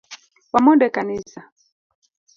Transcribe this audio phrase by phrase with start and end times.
[0.53, 1.41] Wamond ekanisa